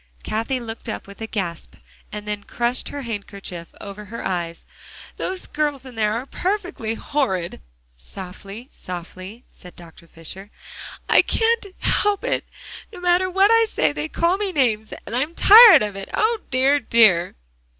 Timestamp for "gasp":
1.27-1.75